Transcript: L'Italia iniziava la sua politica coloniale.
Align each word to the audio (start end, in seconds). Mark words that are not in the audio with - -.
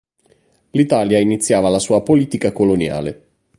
L'Italia 0.71 1.19
iniziava 1.19 1.69
la 1.69 1.77
sua 1.77 2.01
politica 2.01 2.51
coloniale. 2.51 3.27